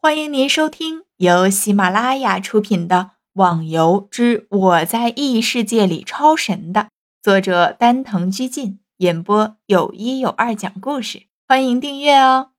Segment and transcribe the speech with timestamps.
[0.00, 2.96] 欢迎您收听由喜马拉雅出品的
[3.32, 6.90] 《网游之我在异世界里超神》的
[7.20, 11.24] 作者丹藤居进演播，有一有二讲故事。
[11.48, 12.50] 欢迎订阅哦。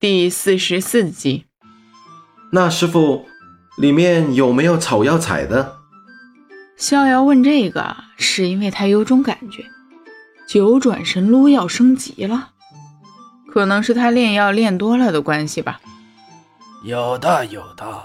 [0.00, 1.44] 第四十四集，
[2.52, 3.26] 那师傅，
[3.76, 5.80] 里面有没有草药采的？
[6.78, 9.66] 逍遥问这个，是因为他有种感觉，
[10.48, 12.54] 九转神炉要升级了。
[13.52, 15.80] 可能是他炼药炼多了的关系吧。
[16.84, 18.04] 有的，有的，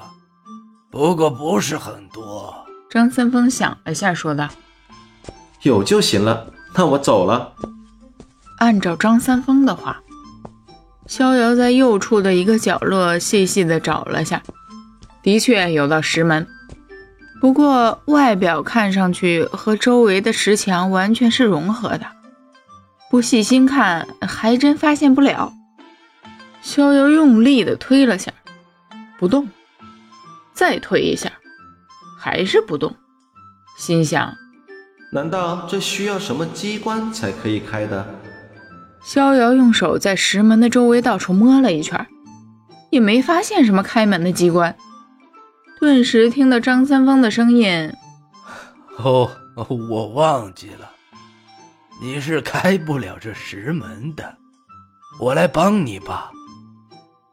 [0.89, 2.55] 不过不是很多。
[2.89, 4.47] 张三丰想了下，说道
[5.63, 7.53] ：“有就行了，那我走了。”
[8.59, 10.01] 按照张三丰的话，
[11.07, 14.41] 逍遥在右处的一个角落细细的找了下，
[15.21, 16.47] 的确有道石门，
[17.41, 22.05] 不过外表看上去和周围的石墙完全是融合的。
[23.13, 25.53] 不细心看，还真发现不了。
[26.63, 28.33] 逍遥用力的推了下，
[29.19, 29.45] 不动；
[30.51, 31.31] 再推一下，
[32.19, 32.95] 还是不动。
[33.77, 34.33] 心想：
[35.11, 38.03] 难道这需要什么机关才可以开的？
[39.05, 42.07] 逍遥用手在石门的周围到处摸了一圈，
[42.89, 44.75] 也没发现什么开门的机关。
[45.79, 47.93] 顿时听到张三丰的声音
[48.97, 50.89] ：“哦，我忘记了。”
[52.01, 54.35] 你是开不了这石门的，
[55.19, 56.31] 我来帮你吧。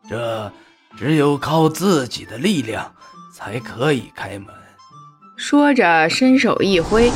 [0.08, 0.52] 这
[0.96, 2.92] 只有靠自己的力量
[3.34, 4.48] 才可以开门。
[5.36, 7.10] 说着，伸手一挥，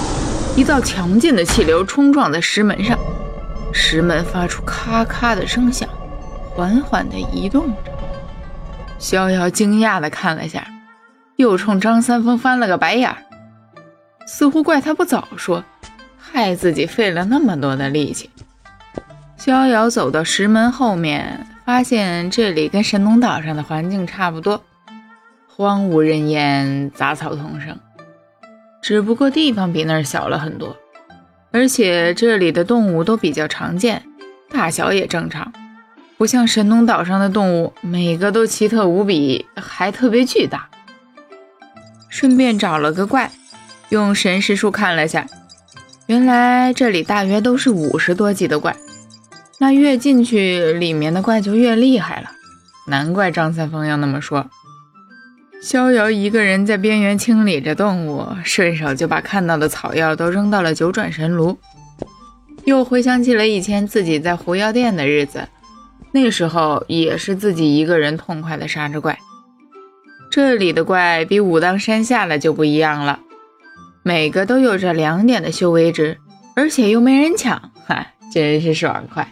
[0.57, 2.99] 一道强劲的气流冲撞在石门上，
[3.73, 5.89] 石门发出咔咔的声响，
[6.51, 7.93] 缓缓地移动着。
[8.99, 10.67] 逍遥惊讶地看了下，
[11.37, 13.19] 又冲张三丰翻了个白眼儿，
[14.27, 15.63] 似乎怪他不早说。
[16.35, 18.29] 害自己费了那么多的力气。
[19.37, 24.61] 逍遥走到石门后面，发现这里跟神农岛上的环境差不多，
[25.47, 27.79] 荒无人烟，杂草丛生，
[28.83, 30.77] 只不过地方比那儿小了很多。
[31.53, 34.03] 而且这里的动物都比较常见，
[34.51, 35.53] 大小也正常，
[36.19, 40.69] 不像神农岛上的动物，每个都奇特无比，还特别巨大。
[42.09, 43.31] 顺便找了个怪，
[43.91, 45.25] 用神识术看了下。
[46.07, 48.77] 原来这里大约都是五十多级的怪，
[49.59, 52.31] 那越进去，里面的怪就越厉害了。
[52.87, 54.51] 难怪张三丰要那么说。
[55.63, 61.59] 逍遥一个人在边缘清理着动物，顺手就把看到的草药都扔到了九转神炉。
[62.65, 65.49] 又回想起了以前自己在狐妖殿的日子，
[66.13, 69.19] 那时候也是自己一个人痛快的杀着怪。
[70.31, 73.21] 这里的怪比武当山下的就不一样了。
[74.07, 76.19] 每个都有着两点的修为值，
[76.55, 79.27] 而且又没人抢，嗨，真是爽快。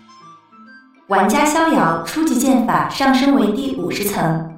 [1.08, 4.50] 玩家逍遥初级剑法上升为第五十层，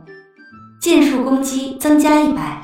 [0.81, 2.63] 剑术攻击增加一百。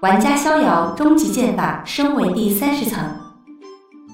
[0.00, 3.08] 玩家逍遥中级剑法升为第三十层。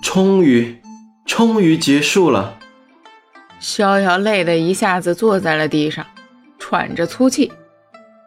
[0.02, 0.78] 终于，
[1.24, 2.58] 终于结束了。
[3.58, 6.04] 逍遥累得一下子坐在了地上，
[6.58, 7.50] 喘着粗气。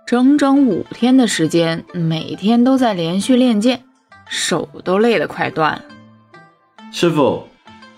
[0.08, 3.84] 整整五天的时间，每天都在连续练剑。
[4.30, 5.82] 手都累得快断了，
[6.92, 7.48] 师傅，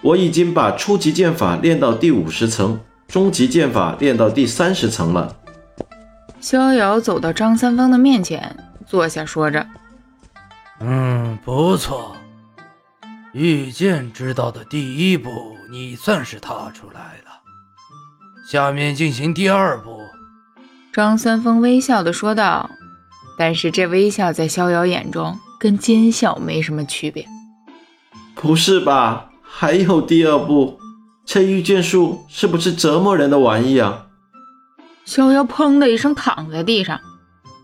[0.02, 5.36] 我已经把初级剑法练到第五十层，中级剑法练到第三十层了。
[6.40, 8.56] 逍遥走到张三丰的面前，
[8.88, 9.68] 坐下，说着
[10.80, 12.16] ：“嗯，不错，
[13.34, 15.30] 御剑之道的第一步，
[15.70, 17.42] 你算是踏出来了。
[18.50, 20.00] 下面进行第二步。”
[20.94, 22.70] 张三丰微笑的说道，
[23.38, 25.38] 但是这微笑在逍遥眼中。
[25.60, 27.28] 跟奸笑没什么区别，
[28.34, 29.30] 不是吧？
[29.44, 30.80] 还有第二步？
[31.26, 34.08] 这御剑术是不是折磨人的玩意啊？
[35.06, 37.00] 逍遥砰的一声躺在地上，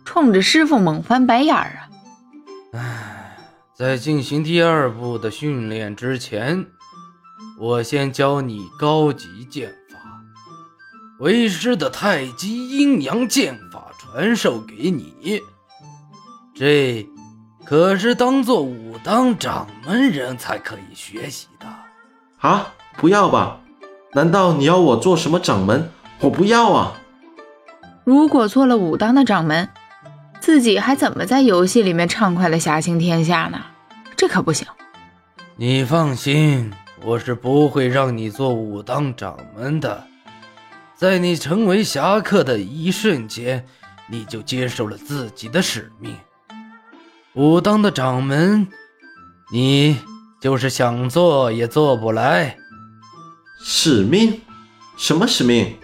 [0.03, 1.89] 冲着师傅猛翻白眼儿啊！
[2.73, 3.37] 唉，
[3.73, 6.65] 在进行第二步的训练之前，
[7.57, 9.97] 我先教你高级剑法，
[11.19, 15.41] 为师的太极阴阳剑法传授给你，
[16.53, 17.07] 这。
[17.65, 21.65] 可是当做武当掌门人才可以学习的
[22.37, 22.71] 啊！
[22.95, 23.59] 不要吧？
[24.13, 25.89] 难道你要我做什么掌门？
[26.19, 26.93] 我不要啊！
[28.03, 29.67] 如果做了武当的掌门，
[30.39, 33.59] 自己还怎么在游戏里面畅快的侠行天下呢？
[34.15, 34.67] 这可不行！
[35.55, 36.71] 你放心，
[37.03, 40.03] 我是不会让你做武当掌门的。
[40.95, 43.65] 在你成为侠客的一瞬间，
[44.07, 46.15] 你就接受了自己的使命。
[47.35, 48.65] 武当的掌门，
[49.51, 49.97] 你
[50.39, 52.57] 就是想做也做不来。
[53.61, 54.39] 使命？
[54.95, 55.75] 什么使命？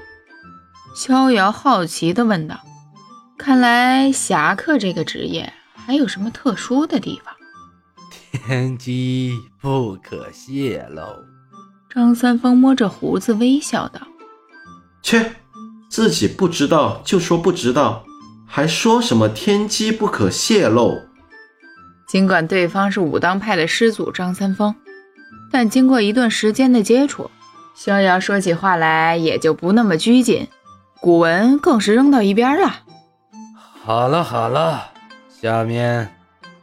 [0.95, 2.62] 逍遥好奇地问道
[3.38, 7.36] ：“看来侠客这个职业还有什么特殊的地方？”
[8.31, 11.04] 天机不可泄露。
[11.94, 14.00] 张三丰摸着胡子微笑道
[15.04, 15.36] ：“切，
[15.89, 18.06] 自己不知道就说不知道，
[18.47, 20.97] 还说什么天机不可泄露？”
[22.12, 24.75] 尽管对方是武当派的师祖张三丰，
[25.50, 27.31] 但经过一段时间的接触，
[27.74, 30.50] 逍遥说起话来也就不那么拘谨，
[31.00, 32.81] 古文更是扔到一边了。
[33.81, 34.90] 好了好了，
[35.42, 36.13] 下面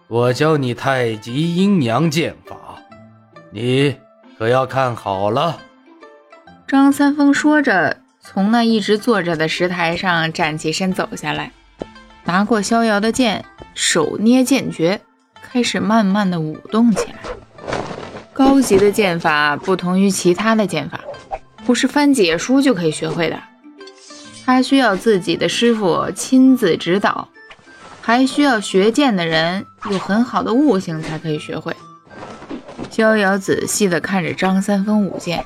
[0.09, 2.55] 我教你太极阴阳剑法，
[3.51, 3.97] 你
[4.39, 5.61] 可要看好了。
[6.67, 11.53] 张三丰说着，从那一直坐着的石台上站起身走下来，
[12.25, 15.01] 拿过逍遥的剑，手捏剑诀。
[15.51, 17.15] 开始慢慢的舞动起来。
[18.33, 21.01] 高级的剑法不同于其他的剑法，
[21.65, 23.39] 不是翻解书就可以学会的，
[24.45, 27.29] 它需要自己的师傅亲自指导，
[28.01, 31.75] 还需要学剑的人有很好的悟性才可以学会。
[32.91, 35.45] 逍遥仔细的看着张三丰舞剑，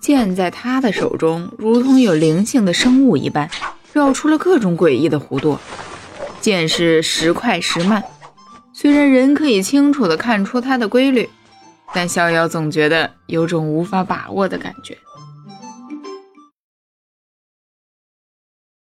[0.00, 3.48] 剑在他的手中如同有灵性的生物一般，
[3.92, 5.58] 绕出了各种诡异的弧度，
[6.40, 8.02] 剑是时快时慢。
[8.80, 11.28] 虽然人可以清楚地看出它的规律，
[11.92, 14.96] 但逍遥总觉得有种无法把握的感觉。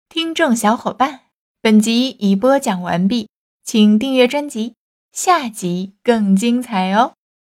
[0.07, 1.21] 听众小伙伴，
[1.63, 3.27] 本集已播讲完毕，
[3.63, 4.75] 请订阅专辑，
[5.11, 7.13] 下集更精彩哦。